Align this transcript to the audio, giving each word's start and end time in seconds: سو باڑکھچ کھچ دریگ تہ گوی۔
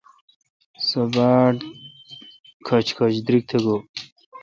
سو 0.87 0.99
باڑکھچ 1.15 2.87
کھچ 2.97 3.13
دریگ 3.25 3.43
تہ 3.49 3.57
گوی۔ 3.63 3.79